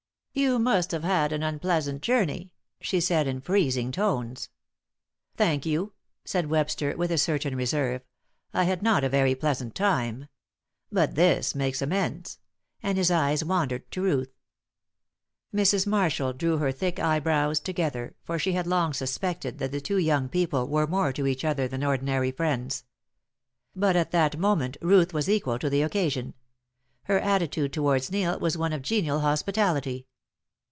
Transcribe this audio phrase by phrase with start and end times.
[0.33, 4.47] "You must have had an unpleasant journey," she said, in freezing tones.
[5.35, 5.91] "Thank you,"
[6.23, 8.01] said Webster, with a certain reserve.
[8.53, 10.29] "I had not a very pleasant time.
[10.89, 12.39] But this makes amends,"
[12.81, 14.31] and his eyes wandered to Ruth.
[15.53, 15.85] Mrs.
[15.85, 20.29] Marshall drew her thick eyebrows together, for she had long suspected that the two young
[20.29, 22.85] people were more to each other than ordinary friends.
[23.75, 26.35] But at that moment Ruth was equal to the occasion.
[27.03, 30.07] Her attitude towards Neil was one of genial hospitality.